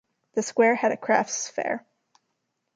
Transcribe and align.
The 0.33 0.41
square 0.41 0.73
has 0.73 0.91
a 0.91 0.97
crafts 0.97 1.47
fair. 1.47 1.85